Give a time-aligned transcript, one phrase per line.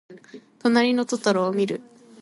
[0.57, 1.79] となりのトトロをみる。